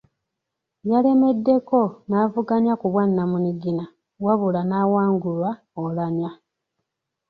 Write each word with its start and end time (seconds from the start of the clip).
Yalemeddeko 0.89 1.79
n’avuganya 2.09 2.73
ku 2.81 2.85
bwannamunigina 2.91 3.83
wabula 4.25 4.61
n’awangulwa 4.69 5.51
Oulanyah. 5.77 6.35